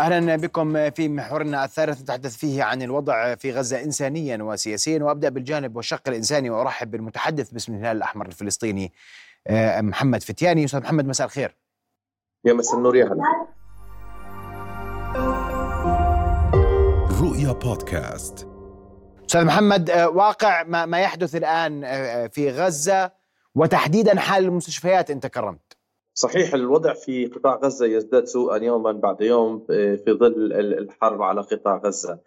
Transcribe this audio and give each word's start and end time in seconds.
أهلا 0.00 0.36
بكم 0.36 0.90
في 0.90 1.08
محورنا 1.08 1.64
الثالث 1.64 2.02
نتحدث 2.02 2.36
فيه 2.36 2.62
عن 2.62 2.82
الوضع 2.82 3.34
في 3.34 3.52
غزة 3.52 3.82
انسانيا 3.82 4.42
وسياسيا. 4.42 5.02
وأبدأ 5.02 5.28
بالجانب 5.28 5.76
والشق 5.76 6.08
الإنساني 6.08 6.50
وأرحب 6.50 6.90
بالمتحدث 6.90 7.50
باسم 7.50 7.74
الهلال 7.74 7.96
الأحمر 7.96 8.26
الفلسطيني 8.26 8.92
آه، 9.46 9.80
محمد 9.80 10.22
فتياني. 10.22 10.64
أستاذ 10.64 10.80
محمد 10.80 11.06
مساء 11.06 11.26
الخير. 11.26 11.56
يا 12.44 12.52
مساء 12.52 12.76
النور 12.76 12.96
يا 12.96 13.04
هلا. 13.04 13.46
رؤيا 17.22 17.52
بودكاست. 17.52 18.48
أستاذ 19.26 19.44
محمد 19.44 19.90
آه، 19.90 20.08
واقع 20.08 20.62
ما 20.62 21.00
يحدث 21.00 21.36
الآن 21.36 21.84
آه، 21.84 22.26
في 22.26 22.50
غزة 22.50 23.12
وتحديدا 23.54 24.20
حال 24.20 24.44
المستشفيات 24.44 25.10
انت 25.10 25.26
كرمت 25.26 25.69
صحيح 26.14 26.54
الوضع 26.54 26.94
في 26.94 27.26
قطاع 27.26 27.56
غزة 27.56 27.86
يزداد 27.86 28.24
سوءا 28.24 28.56
يوما 28.56 28.92
بعد 28.92 29.20
يوم 29.20 29.66
آه، 29.70 29.94
في 29.96 30.12
ظل 30.12 30.52
الحرب 30.52 31.22
على 31.22 31.40
قطاع 31.40 31.76
غزة. 31.84 32.20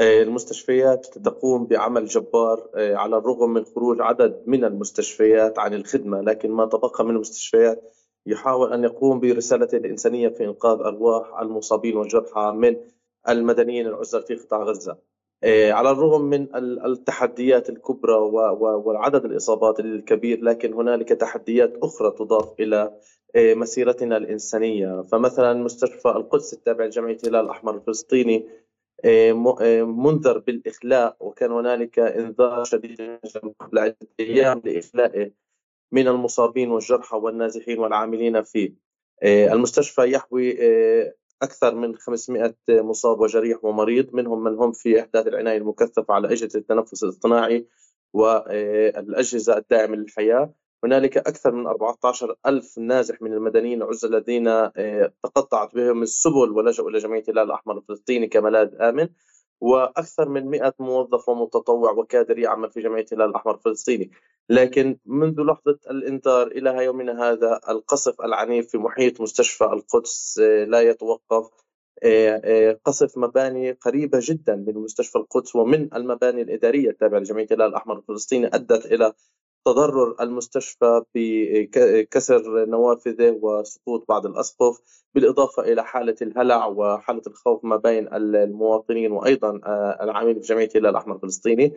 آه، 0.00 0.22
المستشفيات 0.22 1.06
تقوم 1.06 1.66
بعمل 1.66 2.06
جبار 2.06 2.70
آه، 2.74 2.96
على 2.96 3.16
الرغم 3.16 3.52
من 3.52 3.64
خروج 3.64 4.00
عدد 4.00 4.42
من 4.46 4.64
المستشفيات 4.64 5.58
عن 5.58 5.74
الخدمة 5.74 6.20
لكن 6.20 6.50
ما 6.50 6.66
تبقى 6.66 7.04
من 7.04 7.14
المستشفيات 7.14 7.82
يحاول 8.26 8.72
أن 8.72 8.84
يقوم 8.84 9.20
برسالته 9.20 9.76
الإنسانية 9.76 10.28
في 10.28 10.44
إنقاذ 10.44 10.78
أرواح 10.80 11.40
المصابين 11.40 11.96
والجرحى 11.96 12.52
من 12.56 12.76
المدنيين 13.28 13.86
العزل 13.86 14.22
في 14.22 14.34
قطاع 14.34 14.62
غزة. 14.62 14.98
على 15.44 15.90
الرغم 15.90 16.20
من 16.20 16.56
التحديات 16.56 17.70
الكبرى 17.70 18.14
وعدد 18.14 19.24
الإصابات 19.24 19.80
الكبير 19.80 20.40
لكن 20.42 20.72
هنالك 20.72 21.08
تحديات 21.08 21.72
أخرى 21.82 22.10
تضاف 22.10 22.60
إيه، 22.60 23.00
مسيرتنا 23.36 24.16
الإنسانية. 24.16 25.02
فمثلا 25.02 25.54
مستشفى 25.54 26.08
القدس 26.08 26.52
التابع 26.52 26.84
لجمعية 26.84 27.16
الهلال 27.24 27.44
الأحمر 27.44 27.74
الفلسطيني 27.74 28.48
إيه، 29.04 29.54
إيه، 29.60 29.82
منذر 29.86 30.38
بالإخلاء 30.38 31.16
وكان 31.20 31.52
هنالك 31.52 31.98
إنذار 31.98 32.64
شديد 32.64 33.18
قبل 33.60 33.78
عدة 33.78 33.96
أيام 34.20 34.62
لإخلائه 34.64 35.30
من 35.92 36.08
المصابين 36.08 36.70
والجرحى 36.70 37.16
والنازحين 37.16 37.78
والعاملين 37.78 38.42
فيه. 38.42 38.74
المستشفى 39.22 40.12
يحوي 40.12 40.58
أكثر 41.42 41.74
من 41.74 41.96
500 41.96 42.54
مصاب 42.68 43.20
وجريح 43.20 43.64
ومريض 43.64 44.14
منهم 44.14 44.44
من 44.44 44.54
هم 44.54 44.72
في 44.72 45.00
إحداث 45.00 45.26
العناية 45.26 45.58
المكثفة 45.58 46.14
على 46.14 46.32
أجهزة 46.32 46.58
التنفس 46.58 47.04
الاصطناعي 47.04 47.66
والأجهزة 48.12 49.56
الداعمة 49.56 49.96
للحياة. 49.96 50.52
هنالك 50.84 51.16
أكثر 51.16 51.52
من 51.52 51.66
14 51.66 52.36
ألف 52.46 52.78
نازح 52.78 53.22
من 53.22 53.32
المدنيين 53.32 53.82
العزل 53.82 54.14
الذين 54.14 54.48
آه، 54.48 55.12
تقطعت 55.22 55.74
بهم 55.74 56.02
السبل 56.02 56.50
ولجأوا 56.50 56.90
إلى 56.90 56.98
جمعية 56.98 57.22
الهلال 57.28 57.46
الأحمر 57.46 57.78
الفلسطيني 57.78 58.26
كملاذ 58.26 58.82
آمن 58.82 59.08
وأكثر 59.60 60.28
من 60.28 60.46
100 60.50 60.74
موظف 60.78 61.28
ومتطوع 61.28 61.92
وكادر 61.92 62.38
يعمل 62.38 62.70
في 62.70 62.80
جمعية 62.80 63.06
الهلال 63.12 63.30
الأحمر 63.30 63.54
الفلسطيني، 63.54 64.10
لكن 64.48 64.98
منذ 65.06 65.40
لحظة 65.40 65.78
الإنذار 65.90 66.46
إلى 66.46 66.84
يومنا 66.84 67.30
هذا 67.30 67.60
القصف 67.68 68.20
العنيف 68.20 68.68
في 68.70 68.78
محيط 68.78 69.20
مستشفى 69.20 69.64
القدس 69.64 70.38
آه، 70.42 70.64
لا 70.64 70.80
يتوقف. 70.80 71.50
آه، 72.02 72.80
قصف 72.84 73.18
مباني 73.18 73.72
قريبة 73.72 74.18
جدا 74.22 74.56
من 74.56 74.74
مستشفى 74.74 75.18
القدس 75.18 75.56
ومن 75.56 75.94
المباني 75.94 76.42
الإدارية 76.42 76.90
التابعة 76.90 77.18
لجمعية 77.18 77.46
الهلال 77.50 77.68
الأحمر 77.68 77.98
الفلسطيني 77.98 78.46
أدت 78.46 78.86
إلى 78.86 79.12
تضرر 79.64 80.16
المستشفى 80.20 81.02
بكسر 81.14 82.66
نوافذه 82.66 83.38
وسقوط 83.42 84.04
بعض 84.08 84.26
الأسقف 84.26 84.80
بالإضافة 85.14 85.62
إلى 85.62 85.84
حالة 85.84 86.16
الهلع 86.22 86.66
وحالة 86.66 87.22
الخوف 87.26 87.64
ما 87.64 87.76
بين 87.76 88.08
المواطنين 88.14 89.12
وأيضا 89.12 89.60
آه، 89.64 89.98
العاملين 90.04 90.40
في 90.40 90.46
جمعية 90.46 90.68
الهلال 90.68 90.90
الأحمر 90.90 91.14
الفلسطيني. 91.16 91.72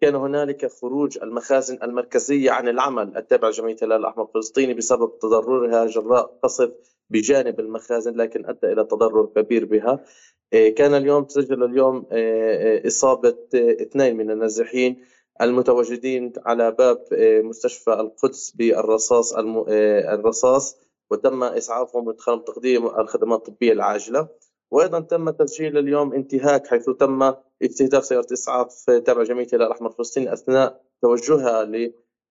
كان 0.00 0.14
هنالك 0.14 0.72
خروج 0.72 1.18
المخازن 1.22 1.78
المركزية 1.82 2.50
عن 2.50 2.68
العمل 2.68 3.16
التابعه 3.16 3.48
لجمعية 3.48 3.76
الهلال 3.82 4.00
الأحمر 4.00 4.24
الفلسطيني 4.24 4.74
بسبب 4.74 5.18
تضررها 5.18 5.86
جراء 5.86 6.38
قصف 6.42 6.70
بجانب 7.10 7.60
المخازن 7.60 8.14
لكن 8.16 8.46
أدى 8.46 8.72
إلى 8.72 8.84
تضرر 8.84 9.26
كبير 9.26 9.64
بها. 9.64 10.04
آه، 10.52 10.68
كان 10.68 10.94
اليوم 10.94 11.24
تسجل 11.24 11.64
اليوم 11.64 12.06
آه، 12.12 12.86
إصابة 12.86 13.36
اثنين 13.54 14.16
من 14.16 14.30
النازحين. 14.30 15.04
المتواجدين 15.42 16.32
على 16.46 16.70
باب 16.70 17.04
آه، 17.12 17.40
مستشفى 17.40 17.92
القدس 17.92 18.50
بالرصاص 18.50 19.34
آه، 19.34 20.14
الرصاص 20.14 20.76
وتم 21.10 21.42
إسعافهم 21.44 22.06
وإدخالهم 22.06 22.42
تقديم 22.42 22.86
الخدمات 22.86 23.48
الطبية 23.48 23.72
العاجلة 23.72 24.28
وأيضا 24.70 25.00
تم 25.00 25.30
تسجيل 25.30 25.78
اليوم 25.78 26.12
انتهاك 26.14 26.66
حيث 26.66 26.90
تم 26.90 27.34
استهداف 27.62 28.04
سيارة 28.04 28.26
إسعاف 28.32 28.84
تابعه 28.84 29.24
جمعية 29.24 29.46
الهلال 29.46 29.66
الأحمر 29.66 29.90
الفلسطيني 29.90 30.32
أثناء 30.32 30.80
توجهها 31.02 31.64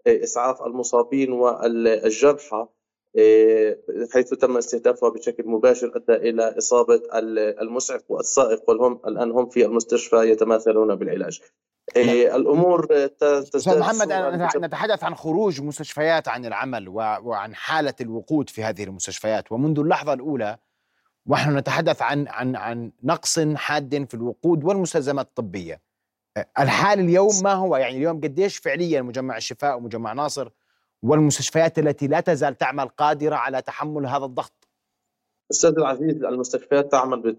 لإسعاف 0.06 0.62
المصابين 0.62 1.31
والجرحى 1.31 2.68
آه، 3.19 3.78
حيث 4.13 4.29
تم 4.29 4.57
استهدافها 4.57 5.09
بشكل 5.09 5.44
مباشر 5.47 5.91
أدى 5.95 6.29
إلى 6.29 6.57
إصابة 6.57 7.01
المسعف 7.62 8.12
والسائق 8.12 8.69
والهم 8.69 9.00
الآن 9.07 9.31
هم 9.31 9.50
في 9.50 9.66
المستشفى 9.66 10.16
يتماثلون 10.16 10.95
بالعلاج. 10.95 11.41
إيه 11.96 12.36
الأمور 12.36 12.88
أستاذ 13.22 13.80
محمد 13.80 14.12
نتحدث 14.58 15.03
عن 15.03 15.16
خروج 15.16 15.62
مستشفيات 15.62 16.28
عن 16.28 16.46
العمل 16.46 16.90
وعن 16.90 17.56
حالة 17.56 17.94
الوقود 18.02 18.50
في 18.50 18.64
هذه 18.64 18.84
المستشفيات. 18.84 19.52
ومنذ 19.52 19.80
اللحظة 19.80 20.14
الأولى 20.14 20.58
ونحن 21.25 21.58
نتحدث 21.58 22.02
عن 22.02 22.28
عن 22.28 22.56
عن 22.56 22.92
نقص 23.03 23.40
حاد 23.40 24.06
في 24.09 24.14
الوقود 24.14 24.64
والمستلزمات 24.64 25.28
الطبية. 25.28 25.81
الحال 26.59 27.00
اليوم 27.00 27.44
ما 27.44 27.53
هو؟ 27.53 27.78
يعني 27.78 27.98
اليوم 27.98 28.22
قديش 28.22 28.58
فعليا 28.58 29.02
مجمع 29.02 29.38
الشفاء 29.38 29.78
ومجمع 29.78 30.14
ناصر 30.14 30.50
والمستشفيات 31.04 31.80
التي 31.80 32.08
لا 32.08 32.19
تزال 32.19 32.58
تعمل 32.58 32.88
قادرة 32.88 33.36
على 33.36 33.62
تحمل 33.62 34.06
هذا 34.06 34.25
الضغط؟ 34.25 34.66
أستاذ 35.52 35.74
العزيز 35.78 36.24
المستشفيات 36.24 36.91
تعمل 36.91 37.35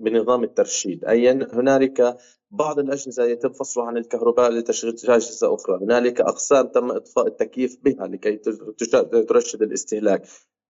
بنظام 0.00 0.44
الترشيد. 0.44 1.04
اي 1.04 1.30
هنالك 1.30 2.16
بعض 2.50 2.78
الأجهزة 2.78 3.24
يتم 3.24 3.52
فصلها 3.52 3.86
عن 3.86 3.96
الكهرباء 3.96 4.50
لتشغيل 4.50 4.94
أجهزة 5.08 5.54
أخرى. 5.54 5.78
هنالك 5.82 6.20
أقسام 6.20 6.66
تم 6.66 6.90
إطفاء 6.90 7.26
التكييف 7.26 7.78
بها 7.82 8.06
لكي 8.06 8.36
ترشد 9.28 9.62
الاستهلاك. 9.62 10.22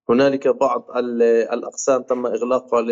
هنالك 0.09 0.47
بعض 0.47 0.87
الأقسام 1.53 2.03
تم 2.03 2.25
إغلاقها 2.25 2.85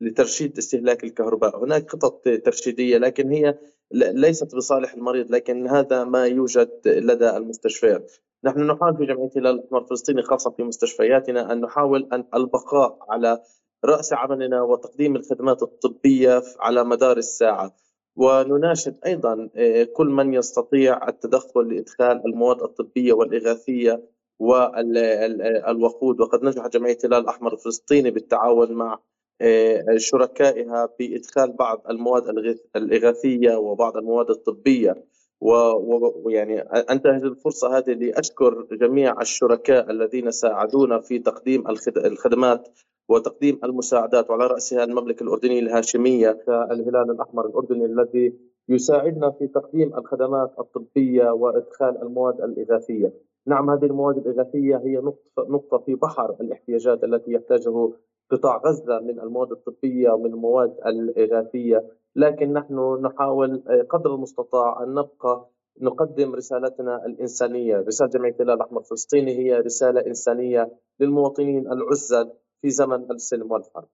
لترشيد 0.00 0.58
استهلاك 0.58 1.04
الكهرباء. 1.04 1.64
هناك 1.64 1.90
خطط 1.90 2.22
ترشيدية 2.44 2.98
لكن 2.98 3.30
هي 3.32 3.58
ليست 3.92 4.54
بصالح 4.54 4.94
المريض 4.94 5.30
لكن 5.30 5.66
هذا 5.66 6.04
ما 6.04 6.26
يوجد 6.26 6.70
لدى 6.86 7.30
المستشفيات. 7.36 8.12
نحن 8.44 8.66
نحاول 8.66 8.96
في 8.96 9.06
جمعية 9.06 9.30
الهلال 9.36 9.58
الاحمر 9.58 9.82
الفلسطيني 9.82 10.22
خاصة 10.22 10.50
في 10.50 10.62
مستشفياتنا 10.62 11.52
أن 11.52 11.60
نحاول 11.60 12.08
أن 12.12 12.24
البقاء 12.34 12.98
على 13.08 13.42
رأس 13.84 14.12
عملنا 14.12 14.62
وتقديم 14.62 15.16
الخدمات 15.16 15.62
الطبية 15.62 16.42
على 16.60 16.84
مدار 16.84 17.16
الساعة. 17.16 17.76
ونناشد 18.16 18.96
أيضا 19.06 19.50
آه، 19.56 19.84
كل 19.84 20.06
من 20.06 20.34
يستطيع 20.34 21.08
التدخل 21.08 21.74
لإدخال 21.74 22.26
المواد 22.26 22.62
الطبية 22.62 23.12
والإغاثية 23.12 24.02
والوقود 24.38 26.20
وقد 26.20 26.44
نجح 26.44 26.66
جمعية 26.66 26.98
الهلال 27.04 27.22
الأحمر 27.22 27.52
الفلسطيني 27.52 28.10
بالتعاون 28.10 28.72
مع 28.72 28.98
آه، 29.40 29.96
شركائها 29.96 30.88
بإدخال 30.98 31.52
بعض 31.52 31.82
المواد 31.90 32.28
الإغاثية 32.76 33.56
وبعض 33.56 33.96
المواد 33.96 34.30
الطبية. 34.30 35.04
ويعني 35.40 36.60
انتهز 36.90 37.24
الفرصة 37.24 37.78
هذه 37.78 37.92
لأشكر 37.92 38.66
جميع 38.72 39.20
الشركاء 39.20 39.90
الذين 39.90 40.30
ساعدونا 40.30 41.00
في 41.00 41.18
تقديم 41.18 41.64
الخدمات 41.96 42.68
وتقديم 43.08 43.60
المساعدات 43.64 44.30
وعلى 44.30 44.46
رأسها 44.46 44.84
المملكة 44.84 45.22
الأردنية 45.22 45.60
الهاشمية 45.60 46.38
الهلال 46.48 47.10
الأحمر 47.10 47.46
الأردني 47.46 47.84
الذي 47.84 48.32
يساعدنا 48.68 49.30
في 49.30 49.46
تقديم 49.46 49.94
الخدمات 49.98 50.52
الطبية 50.58 51.30
وإدخال 51.30 52.02
المواد 52.02 52.40
الإغاثية. 52.40 53.12
نعم 53.46 53.70
هذه 53.70 53.84
المواد 53.84 54.16
الإغاثية 54.16 54.76
هي 54.76 55.02
نقطة 55.38 55.78
في 55.78 55.94
بحر 55.94 56.36
الاحتياجات 56.40 57.04
التي 57.04 57.32
يحتاجه 57.32 57.92
قطاع 58.30 58.62
غزة 58.66 59.00
من 59.00 59.20
المواد 59.20 59.52
الطبية 59.52 60.10
ومن 60.10 60.26
المواد 60.26 60.76
الإغاثية 60.86 61.84
لكن 62.18 62.52
نحن 62.52 63.00
نحاول 63.02 63.62
آه، 63.68 63.86
قدر 63.90 64.14
المستطاع 64.14 64.82
أن 64.82 64.94
نبقى 64.94 65.50
نقدم 65.80 66.34
رسالتنا 66.34 67.06
الإنسانية، 67.06 67.76
رسالة 67.76 68.10
جمعية 68.10 68.34
الهلال 68.40 68.54
الأحمر 68.54 68.80
الفلسطيني 68.80 69.38
هي 69.38 69.54
رسالة 69.54 70.06
إنسانية 70.06 70.72
للمواطنين 71.00 71.72
العزل 71.72 72.32
في 72.62 72.70
زمن 72.70 73.10
السلم 73.10 73.52
والحرب. 73.52 73.88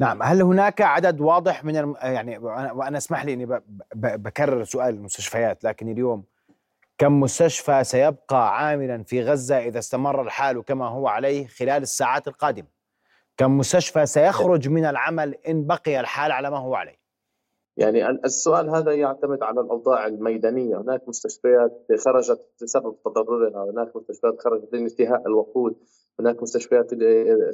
نعم، 0.00 0.22
هل 0.22 0.42
هناك 0.42 0.80
عدد 0.80 1.20
واضح 1.20 1.64
من 1.64 1.76
الم... 1.76 1.94
يعني 2.02 2.38
وأنا 2.38 2.98
أسمح 2.98 3.24
لي 3.24 3.32
إني 3.32 3.46
ب... 3.46 3.62
ب... 3.94 4.22
بكرر 4.22 4.64
سؤال 4.64 4.94
المستشفيات 4.94 5.64
لكن 5.64 5.88
اليوم 5.88 6.24
كم 6.98 7.20
مستشفى 7.20 7.84
سيبقى 7.84 8.58
عاملا 8.58 9.02
في 9.02 9.22
غزة 9.22 9.58
إذا 9.58 9.78
استمر 9.78 10.22
الحال 10.22 10.64
كما 10.64 10.88
هو 10.88 11.08
عليه 11.08 11.46
خلال 11.46 11.82
الساعات 11.82 12.28
القادمة؟ 12.28 12.68
كم 13.36 13.58
مستشفى 13.58 14.06
سيخرج 14.06 14.68
من 14.68 14.84
العمل 14.84 15.34
إن 15.48 15.66
بقي 15.66 16.00
الحال 16.00 16.32
على 16.32 16.50
ما 16.50 16.58
هو 16.58 16.74
عليه 16.74 17.05
يعني 17.76 18.10
السؤال 18.10 18.70
هذا 18.70 18.92
يعتمد 18.92 19.42
على 19.42 19.60
الأوضاع 19.60 20.06
الميدانية، 20.06 20.80
هناك 20.80 21.08
مستشفيات 21.08 21.86
خرجت 22.04 22.40
بسبب 22.62 22.96
تضررها، 23.04 23.70
هناك 23.70 23.96
مستشفيات 23.96 24.40
خرجت 24.40 24.72
لانتهاء 24.72 25.26
الوقود، 25.26 25.76
هناك 26.20 26.42
مستشفيات 26.42 26.90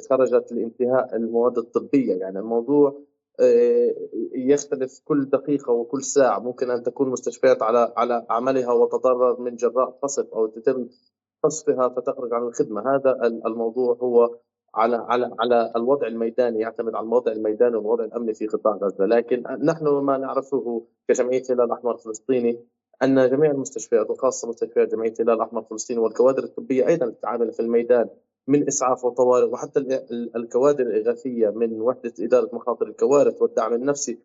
خرجت 0.09 0.51
لانتهاء 0.51 1.15
المواد 1.15 1.57
الطبية، 1.57 2.15
يعني 2.15 2.39
الموضوع 2.39 3.01
آه، 3.39 3.95
يختلف 4.35 4.99
كل 5.05 5.29
دقيقة 5.29 5.73
وكل 5.73 6.03
ساعة، 6.03 6.39
ممكن 6.39 6.71
أن 6.71 6.83
تكون 6.83 7.09
مستشفيات 7.09 7.63
على 7.63 7.93
على 7.97 8.25
عملها 8.29 8.73
وتضرر 8.73 9.41
من 9.41 9.55
جراء 9.55 9.89
قصف 10.03 10.33
أو 10.33 10.47
تتم 10.47 10.87
قصفها 11.43 11.89
فتخرج 11.89 12.33
عن 12.33 12.43
الخدمة، 12.43 12.95
هذا 12.95 13.17
الموضوع 13.45 13.97
هو 14.01 14.35
على 14.75 14.95
على 14.95 15.35
على 15.39 15.71
الوضع 15.75 16.07
الميداني 16.07 16.59
يعتمد 16.59 16.95
على 16.95 17.05
الوضع 17.05 17.31
الميداني 17.31 17.75
والوضع 17.75 18.03
الأمني 18.03 18.33
في 18.33 18.47
قطاع 18.47 18.73
غزة، 18.75 19.05
لكن 19.05 19.43
نحن 19.63 19.87
ما 19.87 20.17
نعرفه 20.17 20.85
كجمعية 21.07 21.41
الهلال 21.49 21.65
الأحمر 21.65 21.95
الفلسطيني 21.95 22.59
أن 23.03 23.29
جميع 23.29 23.51
المستشفيات 23.51 24.09
وخاصة 24.09 24.49
مستشفيات 24.49 24.91
جمعية 24.91 25.13
الهلال 25.19 25.35
الأحمر 25.35 25.61
الفلسطيني 25.61 25.99
والكوادر 25.99 26.43
الطبية 26.43 26.87
أيضا 26.87 27.09
تتعامل 27.09 27.51
في 27.51 27.59
الميدان 27.59 28.09
من 28.47 28.67
إسعاف 28.67 29.05
وطوارئ 29.05 29.45
وحتى 29.45 29.79
الكوادر 30.35 30.83
الإغاثية 30.83 31.49
من 31.49 31.81
وحدة 31.81 32.13
إدارة 32.19 32.49
مخاطر 32.53 32.87
الكوارث 32.87 33.41
والدعم 33.41 33.73
النفسي. 33.73 34.19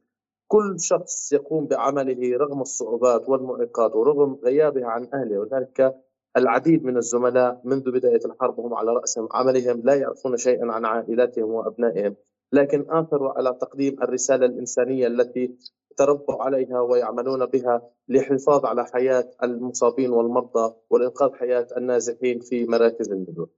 كل 0.49 0.81
شخص 0.81 1.33
يقوم 1.33 1.67
بعمله 1.67 2.37
رغم 2.37 2.61
الصعوبات 2.61 3.29
والمعيقات 3.29 3.97
ورغم 3.97 4.39
غيابها 4.45 4.87
عن 4.87 5.09
أهله 5.15 5.39
وذلك 5.39 5.95
العديد 6.37 6.85
من 6.85 6.97
الزملاء 6.97 7.61
منذ 7.65 7.91
بداية 7.91 8.21
الحرب 8.25 8.59
وهم 8.59 8.75
على 8.75 8.91
رأس 8.91 9.21
عملهم 9.33 9.81
لا 9.85 9.95
يعرفون 9.95 10.37
شيئا 10.37 10.73
عن 10.73 10.85
عائلاتهم 10.85 11.51
وأبنائهم. 11.51 12.17
لكن 12.53 12.87
آثروا 12.91 13.33
على 13.39 13.59
تقديم 13.61 14.03
الرسالة 14.03 14.47
الإنسانية 14.47 15.07
التي 15.07 15.55
تربوا 15.97 16.43
عليها 16.43 16.81
ويعملون 16.81 17.47
بها 17.47 17.83
للحفاظ 18.09 18.67
على 18.67 18.85
حياة 18.85 19.31
المصابين 19.43 20.11
والمرضى 20.11 20.75
والإنقاذ 20.91 21.35
حياة 21.35 21.67
النازحين 21.77 22.41
في 22.41 22.67
مراكز 22.67 23.13
النزوح. 23.13 23.49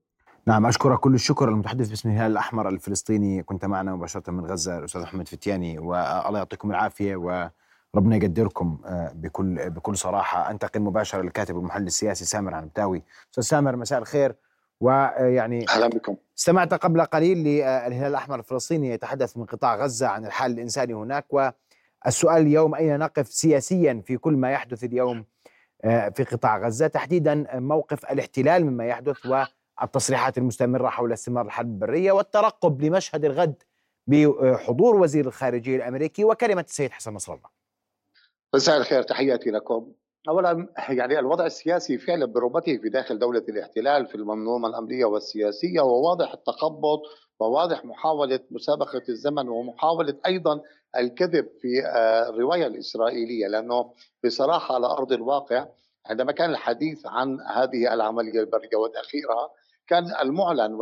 نعم 0.47 0.65
أشكرك 0.65 0.99
كل 0.99 1.13
الشكر. 1.13 1.49
المتحدث 1.49 1.89
باسم 1.89 2.09
الهلال 2.09 2.31
الأحمر 2.31 2.69
الفلسطيني 2.69 3.43
كنت 3.43 3.65
معنا 3.65 3.95
مباشرة 3.95 4.31
من 4.31 4.45
غزة 4.45 4.79
الأستاذ 4.79 5.01
محمد 5.01 5.27
فتياني 5.27 5.79
والله 5.79 6.37
يعطيكم 6.37 6.71
العافية 6.71 7.15
و 7.15 7.49
ربنا 7.95 8.15
يقدركم 8.15 8.77
آه، 8.85 9.11
بكل 9.15 9.69
بكل 9.69 9.97
صراحة. 9.97 10.51
أنتقل 10.51 10.79
مباشرة 10.79 11.21
للكاتب 11.21 11.55
والمحلل 11.55 11.87
السياسي 11.87 12.25
سامر 12.25 12.53
عنبتاوي 12.53 13.03
أستاذ 13.31 13.43
سامر 13.43 13.75
مساء 13.75 13.99
الخير. 13.99 14.35
ويعني 14.81 15.65
أهلا 15.69 15.87
بكم. 15.87 16.15
استمعت 16.37 16.73
قبل 16.73 17.01
قليل 17.01 17.37
للهلال 17.37 18.07
الأحمر 18.07 18.39
الفلسطيني 18.39 18.89
يتحدث 18.89 19.37
من 19.37 19.45
قطاع 19.45 19.75
غزة 19.75 20.07
عن 20.07 20.25
الحال 20.25 20.51
الإنساني 20.51 20.93
هناك. 20.93 21.25
والسؤال 21.33 22.41
اليوم 22.41 22.75
أين 22.75 22.99
نقف 22.99 23.27
سياسيا 23.27 24.01
في 24.05 24.17
كل 24.17 24.33
ما 24.33 24.51
يحدث 24.51 24.83
اليوم 24.83 25.25
آه، 25.83 26.09
في 26.09 26.23
قطاع 26.23 26.57
غزة؟ 26.57 26.87
تحديدا 26.87 27.59
موقف 27.59 28.05
الاحتلال 28.05 28.65
مما 28.65 28.85
يحدث 28.85 29.17
والتصريحات 29.81 30.37
المستمرة 30.37 30.89
حول 30.89 31.13
استمرار 31.13 31.45
الحرب 31.45 31.67
البرية 31.67 32.11
والترقب 32.11 32.81
لمشهد 32.81 33.25
الغد 33.25 33.63
بحضور 34.07 34.95
وزير 34.95 35.27
الخارجية 35.27 35.75
الأمريكي 35.75 36.23
وكلمة 36.23 36.65
السيد 36.69 36.91
حسن 36.91 37.13
نصر 37.13 37.33
الله. 37.33 37.60
مساء 38.53 38.77
الخير 38.77 39.03
تحياتي 39.03 39.51
لكم. 39.51 39.91
اولا 40.29 40.67
يعني 40.89 41.19
الوضع 41.19 41.45
السياسي 41.45 41.97
فعلا 41.97 42.25
برمته 42.25 42.77
في 42.77 42.89
داخل 42.89 43.19
دولة 43.19 43.43
الاحتلال 43.49 44.07
في 44.07 44.15
المنظومة 44.15 44.67
الامنيه 44.67 45.05
والسياسية 45.05 45.81
وواضح 45.81 46.33
التخبط 46.33 47.01
وواضح 47.39 47.85
محاولة 47.85 48.39
مسابقة 48.51 49.01
الزمن 49.09 49.49
ومحاولة 49.49 50.17
أيضا 50.25 50.61
الكذب 50.97 51.47
في 51.61 51.85
آه، 51.85 52.29
الرواية 52.29 52.67
الإسرائيلية 52.67 53.47
لأنه 53.47 53.93
بصراحة 54.25 54.75
على 54.75 54.87
أرض 54.87 55.11
الواقع 55.11 55.67
عندما 56.05 56.31
كان 56.31 56.49
الحديث 56.49 57.05
عن 57.05 57.37
هذه 57.41 57.93
العملية 57.93 58.39
البرية 58.39 58.77
وتاخيرها 58.77 59.49
كان 59.91 60.05
المعلن 60.21 60.73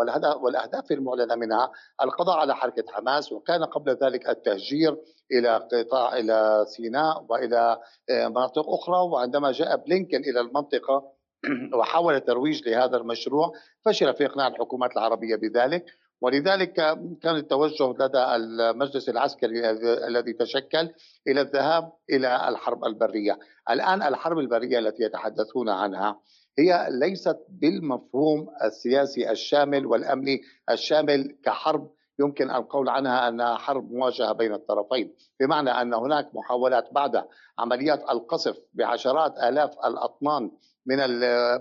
والأهداف 0.42 0.92
المعلنة 0.92 1.36
منها 1.36 1.72
القضاء 2.02 2.38
على 2.38 2.56
حركة 2.56 2.84
حماس 2.90 3.32
وكان 3.32 3.64
قبل 3.64 3.98
ذلك 4.04 4.30
التهجير 4.30 4.98
إلى 5.32 5.58
قطاع 5.58 6.18
إلى 6.18 6.66
سيناء 6.68 7.26
وإلى 7.30 7.78
آه، 8.10 8.28
مناطق 8.28 8.70
أخرى 8.70 8.98
وعندما 8.98 9.52
جاء 9.52 9.76
بلينكن 9.78 10.18
إلى 10.18 10.40
المنطقة 10.40 11.12
وحاول 11.78 12.16
الترويج 12.16 12.70
لهذا 12.70 12.98
المشروع 12.98 13.52
فشل 13.86 14.14
في 14.14 14.26
إقناع 14.26 14.48
الحكومات 14.48 14.92
العربية 14.92 15.36
بذلك. 15.36 15.86
ولذلك 16.22 16.74
كان 17.22 17.36
التوجه 17.36 17.94
لدى 18.00 18.36
المجلس 18.36 19.10
العسكري 19.10 19.70
الذي 20.08 20.34
تشكل 20.34 20.90
إلى 21.28 21.42
الذهاب 21.42 21.92
إلى 22.10 22.50
الحرب 22.50 22.86
البرية، 22.86 23.40
الآن 23.70 24.04
الحرب 24.04 24.38
البرية 24.40 24.80
التي 24.80 25.04
يتحدثون 25.04 25.70
عنها 25.70 26.20
هي 26.60 26.88
ليست 26.90 27.38
بالمفهوم 27.50 28.48
السياسي 28.64 29.32
الشامل 29.32 29.86
والأمني 29.86 30.42
الشامل 30.70 31.38
كحرب. 31.44 31.92
يمكن 32.22 32.52
القول 32.52 32.90
عنها 32.90 33.28
أنها 33.28 33.56
حرب 33.56 33.92
مواجهة 33.92 34.34
بين 34.34 34.54
الطرفين، 34.54 35.16
بمعنى 35.40 35.70
أن 35.70 35.94
هناك 35.94 36.36
محاولات 36.36 36.94
بعد 36.94 37.24
عمليات 37.60 38.10
القصف 38.10 38.58
بعشرات 38.74 39.38
آلاف 39.38 39.72
الأطنان 39.86 40.52
من 40.86 40.98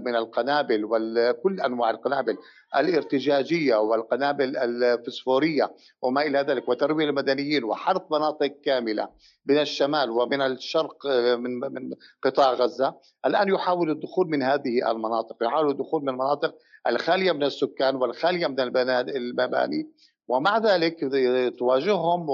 من 0.04 0.16
القنابل 0.16 0.84
وكل 0.84 1.60
أنواع 1.60 1.90
القنابل 1.90 2.36
الارتجاجية 2.76 3.76
والقنابل 3.76 4.56
الفسفورية 4.56 5.74
وما 6.02 6.22
إلى 6.22 6.38
ذلك 6.38 6.68
وترويع 6.68 7.08
المدنيين 7.08 7.64
وحرق 7.64 8.12
مناطق 8.12 8.52
كاملة 8.64 9.08
من 9.46 9.58
الشمال 9.58 10.10
ومن 10.10 10.40
الشرق 10.42 11.06
من 11.36 11.60
من 11.60 11.94
قطاع 12.22 12.52
غزة 12.52 12.94
الآن 13.26 13.48
يحاول 13.48 13.90
الدخول 13.90 14.28
من 14.28 14.42
هذه 14.42 14.90
المناطق 14.90 15.36
يحاول 15.42 15.70
الدخول 15.70 16.02
من 16.02 16.08
المناطق 16.08 16.54
الخالية 16.86 17.32
من 17.32 17.42
السكان 17.42 17.96
والخالية 17.96 18.46
من 18.46 18.60
المباني 18.60 19.90
ومع 20.28 20.58
ذلك 20.58 20.96
تواجههم 21.58 22.26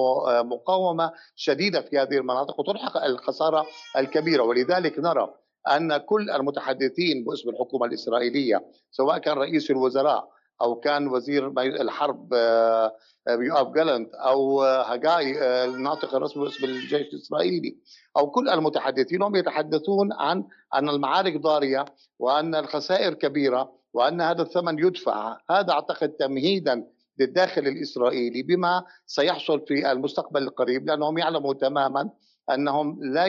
مقاومة 0.48 1.12
شديدة 1.36 1.80
في 1.80 1.98
هذه 1.98 2.18
المناطق 2.18 2.60
وتلحق 2.60 3.04
الخسارة 3.04 3.66
الكبيرة. 3.96 4.42
ولذلك 4.42 4.98
نرى 4.98 5.34
أن 5.68 5.96
كل 5.96 6.30
المتحدثين 6.30 7.24
باسم 7.24 7.48
الحكومة 7.50 7.86
الإسرائيلية 7.86 8.66
سواء 8.90 9.18
كان 9.18 9.36
رئيس 9.36 9.70
الوزراء 9.70 10.28
أو 10.62 10.74
كان 10.74 11.08
وزير 11.08 11.48
الحرب 11.58 12.34
آه، 12.34 12.92
يوآف 13.28 13.68
جالنت 13.68 14.14
أو 14.14 14.62
هاجاي 14.62 15.42
آه، 15.42 15.64
الناطق 15.64 16.14
الرسمي 16.14 16.44
باسم 16.44 16.64
الجيش 16.64 17.06
الإسرائيلي. 17.12 17.76
أو 18.16 18.30
كل 18.30 18.48
المتحدثين 18.48 19.22
هم 19.22 19.36
يتحدثون 19.36 20.12
عن 20.12 20.44
ان 20.74 20.88
المعارك 20.88 21.36
ضارية 21.40 21.84
وأن 22.18 22.54
الخسائر 22.54 23.14
كبيرة 23.14 23.72
وأن 23.92 24.20
هذا 24.20 24.42
الثمن 24.42 24.78
يدفع. 24.78 25.36
هذا 25.50 25.72
أعتقد 25.72 26.08
تمهيدا 26.08 26.84
للداخل 27.18 27.66
الإسرائيلي 27.66 28.42
بما 28.42 28.84
سيحصل 29.06 29.64
في 29.66 29.92
المستقبل 29.92 30.42
القريب 30.42 30.86
لأنهم 30.86 31.18
يعلموا 31.18 31.54
تماما 31.54 32.10
أنهم 32.50 32.98
لا 33.04 33.26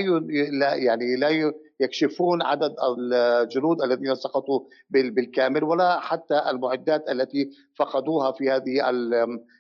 يعني 0.76 1.16
لا 1.16 1.54
يكشفون 1.80 2.42
عدد 2.42 2.76
الجنود 2.90 3.82
الذين 3.82 4.16
سقطوا 4.16 4.60
بالكامل 4.90 5.64
ولا 5.64 6.00
حتى 6.00 6.42
المعدات 6.50 7.10
التي 7.10 7.50
فقدوها 7.80 8.32
في 8.32 8.50
هذه 8.52 8.90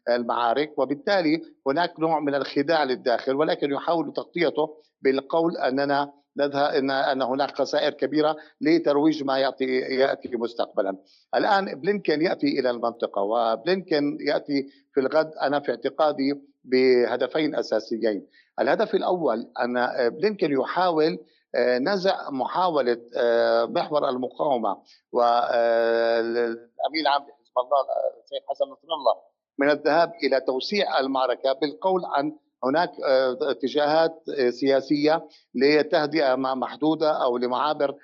المعارك. 0.09 0.79
وبالتالي 0.79 1.41
هناك 1.67 1.99
نوع 1.99 2.19
من 2.19 2.35
الخداع 2.35 2.83
للداخل 2.83 3.35
ولكن 3.35 3.71
يحاول 3.71 4.13
تغطيته 4.13 4.67
بالقول 5.01 5.57
أننا 5.57 6.13
نذهب 6.37 6.73
ان 6.73 6.91
أن 6.91 7.21
هناك 7.21 7.51
خسائر 7.57 7.91
كبيرة 7.93 8.35
لترويج 8.61 9.23
ما 9.23 9.39
ياتي 9.39 9.65
يأتي 9.79 10.29
مستقبلا. 10.35 10.97
الآن 11.35 11.79
بلينكن 11.79 12.21
يأتي 12.21 12.59
إلى 12.59 12.69
المنطقة 12.69 13.21
وبلينكن 13.21 14.17
يأتي 14.21 14.67
في 14.93 14.99
الغد 14.99 15.31
أنا 15.41 15.59
في 15.59 15.71
اعتقادي 15.71 16.33
بهدفين 16.63 17.55
أساسيين. 17.55 18.27
الهدف 18.59 18.95
الأول 18.95 19.51
أن 19.63 19.89
بلينكن 20.09 20.51
يحاول 20.51 21.19
آه، 21.55 21.77
نزع 21.77 22.29
محاولة 22.29 23.01
آه، 23.17 23.65
محور 23.65 24.09
المقاومة 24.09 24.77
والامين 25.11 27.01
العام 27.01 27.21
لحزب 27.21 27.57
الله 27.57 27.81
السيد 28.23 28.41
حسن 28.49 28.65
نصر 28.65 28.87
الله 28.93 29.15
من 29.57 29.69
الذهاب 29.69 30.11
إلى 30.23 30.41
توسيع 30.41 30.99
المعركة 30.99 31.53
بالقول 31.53 32.01
عن 32.05 32.35
هناك 32.63 32.89
آه، 33.07 33.37
اتجاهات 33.51 34.23
سياسية 34.49 35.27
لتهدئة 35.55 36.35
محدودة 36.35 37.23
أو 37.23 37.37
لمعابر 37.37 37.95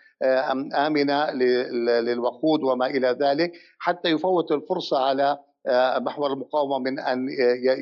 آمنة 0.76 1.32
للوقود 2.02 2.64
وما 2.64 2.86
إلى 2.86 3.18
ذلك 3.22 3.52
حتى 3.80 4.10
يفوت 4.10 4.52
الفرصة 4.52 4.98
على 5.00 5.38
محور 5.98 6.34
المقاومة 6.34 6.80
من 6.80 7.00
أن 7.00 7.28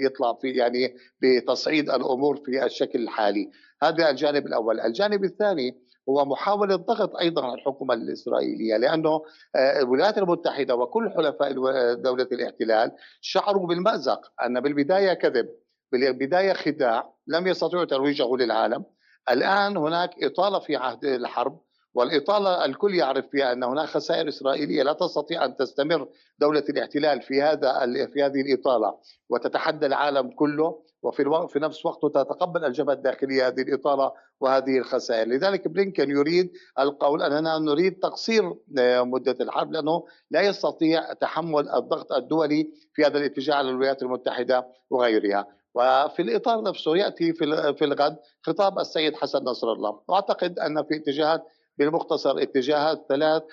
يطلع 0.06 0.34
في 0.42 0.50
يعني 0.50 0.96
بتصعيد 1.22 1.90
الأمور 1.90 2.36
في 2.46 2.66
الشكل 2.66 3.00
الحالي. 3.04 3.52
هذا 3.84 4.10
الجانب 4.10 4.48
الأول، 4.48 4.80
الجانب 4.80 5.24
الثاني 5.24 5.78
هو 6.10 6.26
محاولة 6.26 6.76
ضغط 6.76 7.16
أيضا 7.16 7.46
على 7.46 7.54
الحكومة 7.54 7.94
الإسرائيلية 7.94 8.78
لأنه 8.78 9.22
آه، 9.56 9.80
الولايات 9.80 10.18
المتحدة 10.18 10.76
وكل 10.76 11.10
حلفاء 11.10 11.52
دولة 11.94 12.28
الاحتلال 12.32 12.92
شعروا 13.22 13.68
بالمأزق 13.68 14.32
أن 14.46 14.60
بالبداية 14.60 15.14
كذب. 15.14 15.50
بالبداية 15.92 16.54
خداع 16.54 17.14
لم 17.28 17.48
يستطيعوا 17.48 17.86
ترويجه 17.86 18.36
للعالم 18.36 18.86
الآن 19.30 19.78
هناك 19.78 20.24
إطالة 20.24 20.60
في 20.60 20.76
عهد 20.76 21.06
الحرب 21.06 21.60
والإطالة 21.94 22.66
الكل 22.66 22.96
يعرف 22.96 23.26
فيها 23.28 23.54
أن 23.54 23.64
هناك 23.64 23.88
خسائر 23.88 24.28
إسرائيلية 24.28 24.84
لا 24.84 24.94
تستطيع 24.94 25.46
أن 25.46 25.56
تستمر 25.56 26.08
دولة 26.40 26.64
الاحتلال 26.70 27.22
في 27.22 27.42
هذا 27.42 27.86
في 28.14 28.24
هذه 28.24 28.42
الإطالة. 28.42 28.98
وتتحدى 29.30 29.86
العالم 29.86 30.30
كله 30.30 30.84
وفي 31.02 31.48
في 31.50 31.60
نفس 31.60 31.82
الوقت 31.82 32.06
تتقبل 32.06 32.66
الجبهة 32.66 32.94
الداخلية 32.94 33.48
هذه 33.48 33.62
الإطالة 33.62 34.12
وهذه 34.40 34.78
الخسائر. 34.78 35.28
لذلك 35.28 35.68
بلينكن 35.68 36.12
يريد 36.12 36.52
القول 36.80 37.22
أننا 37.22 37.60
نريد 37.60 38.00
تقصير 38.00 38.54
آه، 38.78 39.02
مدة 39.04 39.36
الحرب 39.42 39.72
لأنه 39.72 40.06
لا 40.32 40.42
يستطيع 40.42 41.14
تحمل 41.14 41.70
الضغط 41.70 42.12
الدولي 42.12 42.72
في 42.94 43.06
هذا 43.06 43.18
الاتجاه 43.18 43.56
على 43.56 43.70
الولايات 43.70 44.04
المتحدة 44.04 44.68
وغيرها. 44.90 45.59
وفي 45.76 46.22
الإطار 46.22 46.64
نفسه 46.64 46.98
يأتي 46.98 47.34
في 47.34 47.74
في 47.78 47.86
الغد 47.86 48.18
خطاب 48.42 48.80
السيد 48.80 49.16
حسن 49.16 49.44
نصر 49.44 49.72
الله. 49.72 50.00
وأعتقد 50.08 50.60
أن 50.60 50.84
في 50.84 50.96
اتجاهات 50.96 51.44
بالمختصر 51.78 52.38
اتجاهات 52.38 53.06
ثلاث 53.10 53.44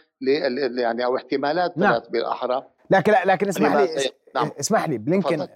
يعني 0.79 1.05
أو 1.05 1.17
احتمالات 1.17 1.79
نعم. 1.79 1.93
ثلاث 1.93 2.09
بالأحرى. 2.09 2.67
لكن 2.91 3.13
لكن 3.27 3.49
اسمح 3.49 3.75
لي 3.75 4.11
نعم. 4.35 4.51
اسمح 4.61 4.89
لي 4.89 4.99
بلينكن 4.99 5.47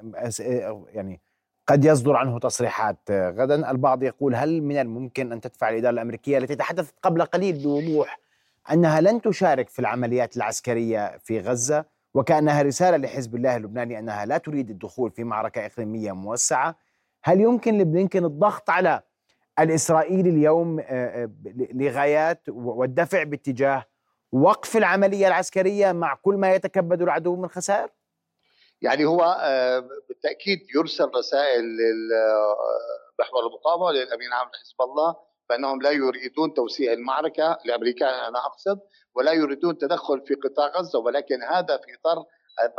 يعني 0.92 1.20
قد 1.66 1.84
يصدر 1.84 2.16
عنه 2.16 2.38
تصريحات 2.38 3.10
غدا. 3.10 3.70
البعض 3.70 4.02
يقول 4.02 4.34
هل 4.34 4.62
من 4.62 4.76
الممكن 4.76 5.32
أن 5.32 5.40
تدفع 5.40 5.68
الإدارة 5.68 5.92
الأمريكية 5.92 6.38
التي 6.38 6.56
تحدثت 6.56 6.94
قبل 7.02 7.22
قليل 7.22 7.62
بوضوح 7.62 8.20
أنها 8.72 9.00
لن 9.00 9.20
تشارك 9.22 9.68
في 9.68 9.78
العمليات 9.78 10.36
العسكرية 10.36 11.18
في 11.18 11.40
غزة؟ 11.40 11.84
وكأنها 12.14 12.62
رسالة 12.62 12.96
لحزب 12.96 13.34
الله 13.34 13.56
اللبناني 13.56 13.98
أنها 13.98 14.26
لا 14.26 14.38
تريد 14.38 14.70
الدخول 14.70 15.10
في 15.10 15.24
معركة 15.24 15.66
إقليمية 15.66 16.12
موسعة 16.12 16.78
هل 17.22 17.40
يمكن 17.40 17.78
لبلينكن 17.78 18.24
الضغط 18.24 18.70
على 18.70 19.02
الإسرائيلي 19.58 20.30
اليوم 20.30 20.80
آه، 20.80 20.84
آه، 20.84 21.30
لغايات 21.72 22.42
والدفع 22.48 23.22
باتجاه 23.22 23.84
وقف 24.32 24.76
العملية 24.76 25.26
العسكرية 25.26 25.92
مع 25.92 26.14
كل 26.14 26.34
ما 26.34 26.54
يتكبد 26.54 27.02
العدو 27.02 27.36
من 27.36 27.48
خسائر؟ 27.48 27.88
يعني 28.82 29.04
هو 29.04 29.22
آه، 29.40 29.88
بالتأكيد 30.08 30.58
يرسل 30.74 31.10
رسائل 31.18 31.64
لمحور 33.18 33.46
المقاومة 33.46 33.92
للأمين 33.92 34.28
العام 34.28 34.48
لحزب 34.48 34.80
الله 34.80 35.29
بانهم 35.50 35.82
لا 35.82 35.90
يريدون 35.90 36.54
توسيع 36.54 36.92
المعركة 36.92 37.58
الامريكان 37.66 38.08
أنا 38.08 38.38
أقصد 38.38 38.80
ولا 39.16 39.32
يريدون 39.32 39.78
تدخل 39.78 40.20
في 40.26 40.34
قطاع 40.34 40.66
غزة 40.78 40.98
ولكن 40.98 41.42
هذا 41.42 41.76
في 41.76 41.86
إطار 42.00 42.24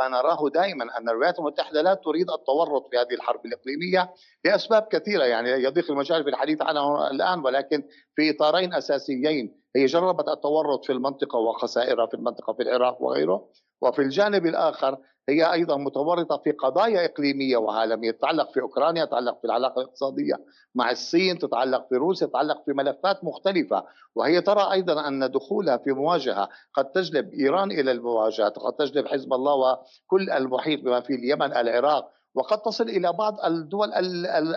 ما 0.00 0.08
نراه 0.08 0.48
دائما 0.54 0.98
أن 0.98 1.08
الولايات 1.08 1.38
المتحدة 1.38 1.82
لا 1.82 1.94
تريد 1.94 2.30
التورط 2.30 2.88
في 2.90 2.96
هذه 2.96 3.14
الحرب 3.14 3.46
الإقليمية 3.46 4.14
لأسباب 4.44 4.82
كثيرة 4.90 5.24
يعني 5.24 5.50
يضيق 5.50 5.90
المجال 5.90 6.24
في 6.24 6.30
الحديث 6.30 6.62
عنها 6.62 7.10
الآن 7.10 7.38
ولكن 7.44 7.82
في 8.16 8.30
إطارين 8.30 8.74
أساسيين 8.74 9.62
هي 9.76 9.86
جربت 9.86 10.28
التورط 10.28 10.84
في 10.84 10.92
المنطقة 10.92 11.38
وخسائرها 11.38 12.06
في 12.06 12.14
المنطقة 12.14 12.52
في 12.52 12.62
العراق 12.62 13.02
وغيره 13.02 13.48
وفي 13.80 14.02
الجانب 14.02 14.46
الآخر 14.46 14.98
هي 15.28 15.52
أيضا 15.52 15.76
متورطة 15.76 16.36
في 16.36 16.50
قضايا 16.50 17.04
إقليمية 17.04 17.56
وعالمية 17.56 18.10
تتعلق 18.10 18.52
في 18.52 18.60
أوكرانيا 18.60 19.04
تتعلق 19.04 19.38
في 19.38 19.44
العلاقة 19.44 19.80
الاقتصادية 19.80 20.34
مع 20.74 20.90
الصين 20.90 21.38
تتعلق 21.38 21.88
في 21.88 21.94
روسيا 21.96 22.26
تتعلق 22.26 22.64
في 22.64 22.72
ملفات 22.72 23.24
مختلفة. 23.24 23.84
وهي 24.14 24.40
ترى 24.40 24.72
أيضا 24.72 25.08
أن 25.08 25.30
دخولها 25.30 25.76
في 25.76 25.92
مواجهة 25.92 26.48
قد 26.74 26.90
تجلب 26.90 27.32
إيران 27.34 27.70
إلى 27.70 27.92
المواجهه 27.92 28.48
قد 28.48 28.72
تجلب 28.72 29.06
حزب 29.06 29.32
الله 29.32 29.78
وكل 30.06 30.30
المحيط 30.30 30.80
بما 30.80 31.00
فيه 31.00 31.14
اليمن 31.14 31.56
العراق 31.56 32.10
وقد 32.34 32.58
تصل 32.62 32.88
إلى 32.88 33.12
بعض 33.12 33.40
الدول 33.44 33.92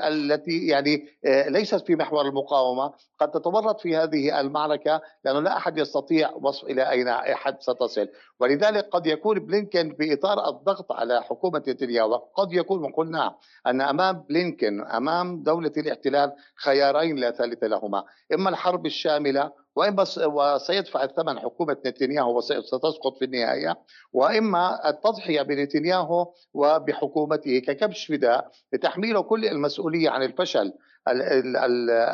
التي 0.08 0.68
يعني 0.68 1.08
آه، 1.26 1.50
ليست 1.50 1.86
في 1.88 1.96
محور 1.96 2.22
المقاومة. 2.26 2.94
قد 3.20 3.32
تتورط 3.32 3.80
في 3.80 3.98
هذه 3.98 4.40
المعركة 4.42 5.02
لأنه 5.26 5.40
لا 5.40 5.58
أحد 5.58 5.78
يستطيع 5.78 6.32
وصف 6.42 6.64
إلى 6.64 6.90
أين 6.90 7.08
أحد 7.08 7.56
ستصل. 7.62 8.08
ولذلك 8.40 8.90
قد 8.92 9.08
يكون 9.08 9.40
بلينكن 9.40 9.96
في 9.98 10.14
إطار 10.14 10.50
الضغط 10.50 10.92
على 10.92 11.24
حكومة 11.24 11.64
نتنياهو. 11.68 12.16
قد 12.16 12.54
يكون 12.54 12.84
وقلنا 12.84 13.36
أن 13.68 13.82
أمام 13.82 14.24
بلينكن 14.30 14.82
أمام 14.82 15.44
دولة 15.44 15.72
الاحتلال 15.78 16.34
خيارين 16.56 17.16
لا 17.16 17.32
ثالث 17.32 17.64
لهما. 17.64 18.04
إما 18.34 18.50
الحرب 18.50 18.86
الشاملة 18.86 19.65
واما 19.76 20.06
وسيدفع 20.26 21.04
الثمن 21.04 21.40
حكومة 21.40 21.78
نتنياهو 21.86 22.38
وستسقط 22.38 23.18
في 23.20 23.26
النهاية 23.26 23.76
وإما 24.14 24.90
التضحية 24.90 25.42
بنتنياهو 25.42 26.34
وبحكومته 26.54 27.60
ككبش 27.60 28.06
فداء 28.08 28.52
لتحميله 28.74 29.22
كل 29.22 29.46
المسؤولية 29.46 30.10
عن 30.10 30.24
الفشل 30.24 30.74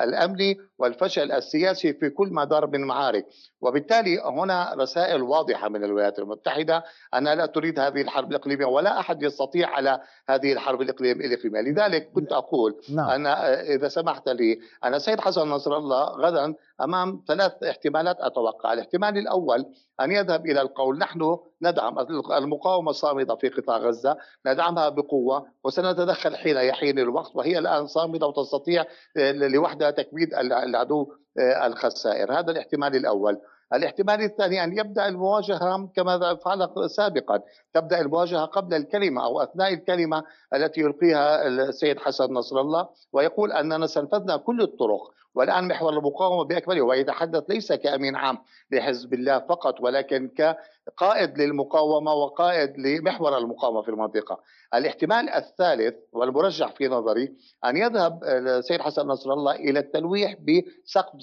الأمني 0.03 0.57
والفشل 0.77 1.31
السياسي 1.31 1.93
في 1.93 2.10
كل 2.10 2.27
ما 2.27 2.43
دار 2.43 2.67
من 2.67 2.81
معارك. 2.81 3.25
وبالتالي 3.62 4.21
هنا 4.21 4.74
رسائل 4.77 5.21
واضحة 5.21 5.69
من 5.69 5.83
الولايات 5.83 6.19
المتحدة. 6.19 6.83
انها 7.15 7.36
لا 7.36 7.45
تريد 7.45 7.79
هذه 7.79 8.01
الحرب 8.01 8.31
الإقليمية 8.31 8.65
ولا 8.65 9.00
أحد 9.00 9.24
يستطيع 9.24 9.69
على 9.69 10.01
هذه 10.29 10.53
الحرب 10.53 10.81
الإقليمية. 10.81 11.62
لذلك 11.62 12.12
كنت 12.12 12.31
أقول 12.31 12.75
نعم. 12.95 13.10
أنا 13.10 13.62
إذا 13.62 13.88
سمحت 13.88 14.29
لي 14.29 14.60
أنا 14.83 15.00
سيد 15.00 15.19
حسن 15.19 15.48
نصر 15.48 15.77
الله 15.77 16.03
غدا 16.03 16.53
أمام 16.81 17.24
ثلاث 17.27 17.63
احتمالات 17.63 18.17
أتوقع. 18.19 18.74
الاحتمال 18.74 19.17
الأول 19.17 19.65
أن 20.01 20.12
يذهب 20.12 20.45
إلى 20.45 20.62
القول 20.62 20.98
نحن 20.98 21.38
ندعم 21.62 22.00
المقاومة 22.38 22.89
الصامده 22.89 23.36
في 23.36 23.50
قطاع 23.50 23.77
غزة 23.77 24.18
ندعمها 24.46 24.89
بقوة 24.89 25.46
وسنتدخل 25.63 26.36
حين 26.36 26.58
يحين 26.58 27.00
الوقت 27.00 27.36
وهي 27.36 27.58
الآن 27.58 27.88
صامده 27.88 28.27
وتستطيع 28.27 28.86
لوحدها 29.34 29.91
تكبيد 29.91 30.34
العدو 30.34 31.08
آه، 31.39 31.68
الخسائر. 31.68 32.39
هذا 32.39 32.51
الاحتمال 32.51 32.96
الأول. 32.96 33.38
الاحتمال 33.74 34.22
الثاني 34.22 34.63
أن 34.63 34.78
يبدأ 34.78 35.08
المواجهة 35.08 35.90
كما 35.96 36.36
فعل 36.36 36.70
سابقا. 36.90 37.40
تبدأ 37.74 38.01
المواجهة 38.01 38.46
قبل 38.46 38.74
الكلمة 38.74 39.25
أو 39.25 39.42
أثناء 39.42 39.74
الكلمة 39.74 40.24
التي 40.54 40.82
يلقيها 40.82 41.48
السيد 41.48 42.00
حسن 42.00 42.34
نصر 42.34 42.60
الله 42.62 42.90
ويقول 43.13 43.51
أننا 43.51 43.88
سنفذنا 43.88 44.38
كل 44.38 44.62
الطرق. 44.62 45.12
والآن 45.36 45.68
محور 45.68 45.94
المقاومة 45.94 46.44
بأكمله 46.44 46.82
ويتحدث 46.82 47.44
ليس 47.50 47.74
كأمين 47.74 48.16
عام 48.16 48.38
لحزب 48.72 49.13
الله 49.13 49.40
فقط 49.40 49.82
ولكن 49.82 50.30
كقائد 50.38 51.38
للمقاومة 51.38 52.13
وقائد 52.13 52.78
لمحور 52.78 53.38
المقاومة 53.38 53.82
في 53.82 53.90
المنطقة. 53.90 54.40
الاحتمال 54.74 55.30
الثالث 55.30 55.96
والمرجح 56.13 56.74
في 56.75 56.88
نظري 56.88 57.34
أن 57.66 57.78
يذهب 57.78 58.24
السيد 58.24 58.82
حسن 58.82 59.08
نصر 59.08 59.34
الله 59.34 59.56
إلى 59.56 59.80
التلويح 59.80 60.36
بسقف 60.42 61.20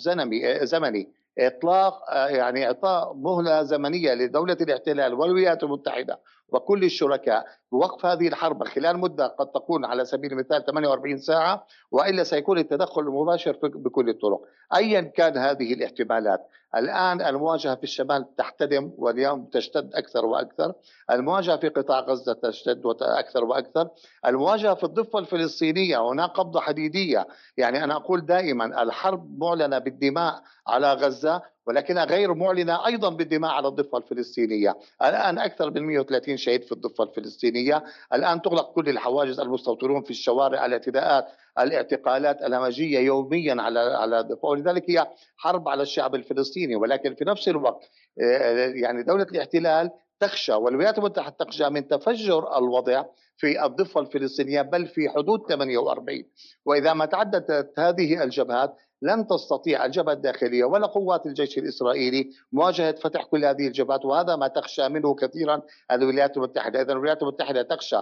زمني. 0.62 1.12
إطلاق 1.38 2.10
آه، 2.10 2.28
يعني 2.28 2.66
اعطاء 2.66 3.14
مهلة 3.14 3.62
زمنية 3.62 4.14
لدولة 4.14 4.56
الاحتلال 4.60 5.14
والولايات 5.14 5.62
المتحدة. 5.62 6.20
وكل 6.48 6.84
الشركاء 6.84 7.46
بوقف 7.72 8.06
هذه 8.06 8.28
الحرب 8.28 8.64
خلال 8.64 8.98
مدة 8.98 9.26
قد 9.26 9.46
تكون 9.46 9.84
على 9.84 10.04
سبيل 10.04 10.32
المثال 10.32 10.64
48 10.64 11.18
ساعة 11.18 11.66
وإلا 11.90 12.24
سيكون 12.24 12.58
التدخل 12.58 13.00
المباشر 13.02 13.58
بكل 13.62 14.08
الطرق. 14.08 14.40
ايا 14.74 15.00
كان 15.00 15.36
هذه 15.36 15.72
الاحتمالات. 15.74 16.48
الآن 16.76 17.22
المواجهة 17.22 17.74
في 17.74 17.82
الشمال 17.82 18.34
تحتدم 18.36 18.90
واليوم 18.98 19.44
تشتد 19.44 19.94
أكثر 19.94 20.26
وأكثر. 20.26 20.72
المواجهة 21.10 21.56
في 21.56 21.68
قطاع 21.68 22.00
غزة 22.00 22.32
تشتد 22.32 22.82
أكثر 23.02 23.44
وأكثر. 23.44 23.88
المواجهة 24.26 24.74
في 24.74 24.84
الضفة 24.84 25.18
الفلسطينية 25.18 26.08
هناك 26.10 26.30
قبضة 26.30 26.60
حديدية. 26.60 27.26
يعني 27.56 27.84
أنا 27.84 27.96
أقول 27.96 28.26
دائما 28.26 28.82
الحرب 28.82 29.38
معلنة 29.38 29.78
بالدماء 29.78 30.42
على 30.66 30.92
غزة 30.92 31.42
ولكنها 31.68 32.04
غير 32.04 32.34
معلنة 32.34 32.86
أيضا 32.86 33.08
بالدماء 33.08 33.50
على 33.50 33.68
الضفة 33.68 33.98
الفلسطينية، 33.98 34.76
الآن 35.02 35.38
أكثر 35.38 35.70
من 35.70 35.82
130 35.82 36.36
شهيد 36.36 36.62
في 36.62 36.72
الضفة 36.72 37.04
الفلسطينية، 37.04 37.84
الآن 38.14 38.42
تغلق 38.42 38.72
كل 38.72 38.88
الحواجز 38.88 39.40
المستوطنون 39.40 40.02
في 40.02 40.10
الشوارع 40.10 40.66
الاعتداءات 40.66 41.26
الاعتقالات 41.58 42.42
الهمجية 42.42 42.98
يوميا 42.98 43.62
على 43.62 43.80
على 43.80 44.20
الضفة. 44.20 44.48
ولذلك 44.48 44.90
هي 44.90 45.06
حرب 45.36 45.68
على 45.68 45.82
الشعب 45.82 46.14
الفلسطيني. 46.14 46.76
ولكن 46.76 47.14
في 47.14 47.24
نفس 47.24 47.48
الوقت 47.48 47.90
آه، 48.22 48.72
يعني 48.74 49.02
دولة 49.02 49.26
الاحتلال 49.32 49.90
تخشى 50.20 50.52
والولايات 50.52 50.98
المتحدة 50.98 51.36
تخشى 51.38 51.68
من 51.68 51.88
تفجر 51.88 52.58
الوضع 52.58 53.04
في 53.36 53.64
الضفة 53.64 54.00
الفلسطينية 54.00 54.62
بل 54.62 54.86
في 54.86 55.08
حدود 55.08 55.46
48 55.48 56.24
وإذا 56.64 56.92
ما 56.92 57.06
تعددت 57.06 57.78
هذه 57.78 58.22
الجبهات 58.22 58.76
لن 59.02 59.26
تستطيع 59.26 59.84
الجبهة 59.84 60.12
الداخلية 60.12 60.64
ولا 60.64 60.86
قوات 60.86 61.26
الجيش 61.26 61.58
الإسرائيلي 61.58 62.30
مواجهة 62.52 62.92
فتح 62.92 63.24
كل 63.24 63.44
هذه 63.44 63.66
الجبهات 63.66 64.04
وهذا 64.04 64.36
ما 64.36 64.48
تخشى 64.48 64.88
منه 64.88 65.14
كثيرا. 65.14 65.62
الولايات 65.92 66.36
المتحدة. 66.36 66.80
إذا 66.80 66.92
الولايات 66.92 67.22
المتحدة 67.22 67.62
تخشى 67.62 68.00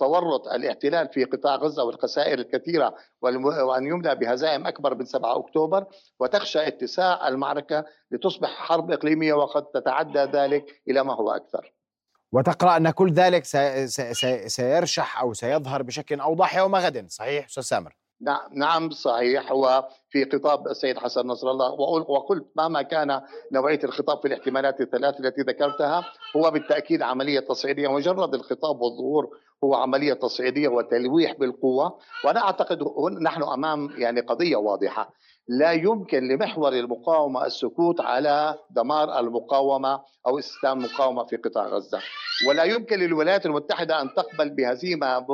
تورط 0.00 0.48
الاحتلال 0.48 1.08
في 1.08 1.24
قطاع 1.24 1.56
غزة 1.56 1.84
والخسائر 1.84 2.38
الكثيرة 2.38 2.94
وأن 3.22 3.86
يملى 3.86 4.14
بهزائم 4.14 4.66
أكبر 4.66 4.94
من 4.94 5.04
7 5.04 5.38
أكتوبر 5.38 5.84
وتخشى 6.20 6.66
اتساع 6.66 7.28
المعركة 7.28 7.84
لتصبح 8.10 8.48
حرب 8.48 8.90
إقليمية 8.90 9.34
وقد 9.34 9.64
تتعدى 9.64 10.18
ذلك 10.18 10.82
إلى 10.88 11.04
ما 11.04 11.14
هو 11.14 11.30
أكثر. 11.30 11.72
وتقرأ 12.32 12.76
أن 12.76 12.90
كل 12.90 13.12
ذلك 13.12 13.44
سيرشح 14.46 15.20
أو 15.20 15.32
سيظهر 15.32 15.82
بشكل 15.82 16.20
أوضح 16.20 16.56
يوم 16.56 16.76
غد 16.76 17.06
صحيح 17.08 17.44
أستاذ 17.44 17.62
سامر؟ 17.62 18.07
نعم 18.52 18.90
صحيح. 18.90 19.52
هو 19.52 19.88
في 20.10 20.30
خطاب 20.30 20.68
السيد 20.68 20.98
حسن 20.98 21.26
نصر 21.26 21.50
الله. 21.50 21.72
وقلت 22.10 22.46
مهما 22.56 22.82
كان 22.82 23.20
نوعية 23.52 23.80
الخطاب 23.84 24.18
في 24.20 24.28
الاحتمالات 24.28 24.80
الثلاث 24.80 25.20
التي 25.20 25.40
ذكرتها 25.40 26.04
هو 26.36 26.50
بالتأكيد 26.50 27.02
عملية 27.02 27.40
تصعيدية. 27.40 27.88
مجرد 27.88 28.34
الخطاب 28.34 28.80
والظهور 28.80 29.28
هو 29.64 29.74
عملية 29.74 30.12
تصعيدية 30.14 30.68
وتلويح 30.68 31.32
بالقوة. 31.32 31.98
وأنا 32.24 32.40
أعتقد 32.40 32.78
نحن 33.22 33.42
أمام 33.42 33.90
يعني 33.98 34.20
قضية 34.20 34.56
واضحة. 34.56 35.12
لا 35.48 35.72
يمكن 35.72 36.28
لمحور 36.28 36.72
المقاومة 36.72 37.46
السكوت 37.46 38.00
على 38.00 38.58
دمار 38.70 39.18
المقاومة 39.18 40.00
أو 40.26 40.38
استسلام 40.38 40.78
المقاومة 40.84 41.24
في 41.24 41.36
قطاع 41.36 41.66
غزة. 41.66 42.00
ولا 42.46 42.64
يمكن 42.64 42.98
للولايات 42.98 43.46
المتحدة 43.46 44.02
أن 44.02 44.14
تقبل 44.14 44.50
بهزيمة 44.50 45.26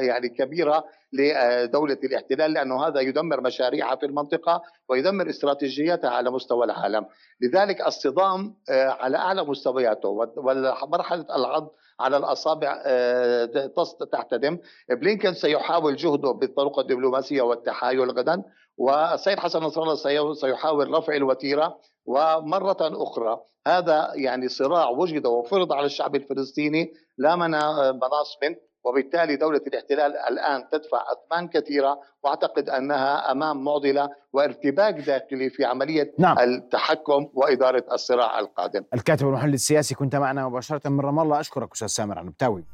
يعني 0.00 0.28
كبيرة 0.28 0.84
لدولة 1.12 1.98
الاحتلال 2.04 2.52
لأنه 2.52 2.86
هذا 2.86 3.00
يدمر 3.00 3.40
مشاريعها 3.40 3.96
في 3.96 4.06
المنطقة 4.06 4.62
ويدمر 4.88 5.30
استراتيجيتها 5.30 6.10
على 6.10 6.30
مستوى 6.30 6.64
العالم. 6.64 7.06
لذلك 7.40 7.86
الصدام 7.86 8.54
آه، 8.70 8.88
على 8.88 9.16
أعلى 9.16 9.44
مستوياته 9.44 10.08
ومرحلة 10.36 11.26
العض 11.36 11.70
على 12.00 12.16
الأصابع 12.16 12.82
آه، 12.86 13.70
تحتدم. 14.12 14.58
بلينكن 14.90 15.34
سيحاول 15.34 15.96
جهده 15.96 16.30
بالطرق 16.30 16.78
الدبلوماسية 16.78 17.42
والتحايل 17.42 18.10
غدا. 18.10 18.42
والسيد 18.80 19.38
حسن 19.38 19.58
نصر 19.58 19.82
الله 19.82 20.34
سيحاول 20.34 20.90
رفع 20.90 21.14
الوتيرة 21.16 21.78
ومرة 22.06 22.76
أخرى. 22.80 23.40
هذا 23.66 24.12
يعني 24.14 24.48
صراع 24.48 24.88
وجد 24.88 25.26
وفرض 25.26 25.72
على 25.72 25.86
الشعب 25.86 26.14
الفلسطيني 26.14 26.92
لا 27.18 27.36
مناص 27.36 28.38
منه 28.42 28.56
وبالتالي 28.84 29.36
دولة 29.36 29.60
الاحتلال 29.66 30.16
الآن 30.16 30.68
تدفع 30.72 30.98
أثمان 31.12 31.48
كثيرة 31.48 32.00
وأعتقد 32.24 32.68
أنها 32.68 33.32
أمام 33.32 33.64
معضلة 33.64 34.08
وارتباك 34.32 34.94
داخلي 34.94 35.50
في 35.50 35.64
عملية 35.64 36.14
نعم. 36.18 36.38
التحكم 36.38 37.28
وإدارة 37.34 37.84
الصراع 37.92 38.38
القادم. 38.38 38.84
الكاتب 38.94 39.26
والمحلل 39.26 39.54
السياسي 39.54 39.94
كنت 39.94 40.16
معنا 40.16 40.48
مباشرة 40.48 40.88
من 40.88 41.00
رام 41.00 41.20
الله. 41.20 41.40
أشكرك 41.40 41.72
أستاذ 41.72 41.88
سامر 41.88 42.18
عنبتاوي 42.18 42.64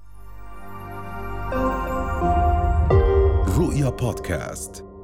رؤيا 3.59 3.91
بودكاست. 3.91 4.96